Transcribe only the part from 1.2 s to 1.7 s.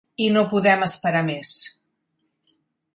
més.